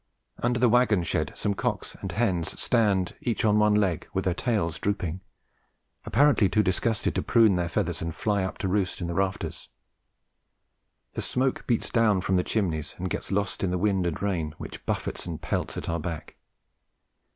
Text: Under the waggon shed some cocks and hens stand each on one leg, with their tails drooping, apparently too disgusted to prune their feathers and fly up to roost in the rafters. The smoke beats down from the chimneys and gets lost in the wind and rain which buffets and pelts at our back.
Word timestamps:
Under 0.41 0.59
the 0.59 0.67
waggon 0.67 1.03
shed 1.03 1.31
some 1.35 1.53
cocks 1.53 1.93
and 2.01 2.11
hens 2.13 2.59
stand 2.59 3.15
each 3.21 3.45
on 3.45 3.59
one 3.59 3.75
leg, 3.75 4.07
with 4.15 4.25
their 4.25 4.33
tails 4.33 4.79
drooping, 4.79 5.21
apparently 6.05 6.49
too 6.49 6.63
disgusted 6.63 7.13
to 7.13 7.21
prune 7.21 7.53
their 7.53 7.69
feathers 7.69 8.01
and 8.01 8.15
fly 8.15 8.43
up 8.43 8.57
to 8.57 8.67
roost 8.67 8.99
in 8.99 9.05
the 9.05 9.13
rafters. 9.13 9.69
The 11.13 11.21
smoke 11.21 11.67
beats 11.67 11.91
down 11.91 12.21
from 12.21 12.35
the 12.35 12.43
chimneys 12.43 12.95
and 12.97 13.11
gets 13.11 13.31
lost 13.31 13.63
in 13.63 13.69
the 13.69 13.77
wind 13.77 14.07
and 14.07 14.19
rain 14.19 14.55
which 14.57 14.83
buffets 14.87 15.27
and 15.27 15.39
pelts 15.39 15.77
at 15.77 15.87
our 15.87 15.99
back. 15.99 16.35